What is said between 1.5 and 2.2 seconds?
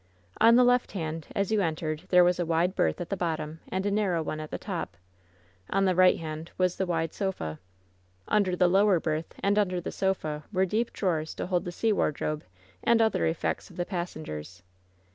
you entered